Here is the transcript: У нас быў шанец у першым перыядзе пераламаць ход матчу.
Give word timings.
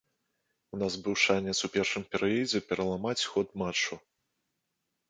У 0.77 0.79
нас 0.83 0.93
быў 1.07 1.15
шанец 1.25 1.55
у 1.67 1.71
першым 1.75 2.09
перыядзе 2.17 2.65
пераламаць 2.71 3.17
ход 3.35 3.47
матчу. 3.65 3.93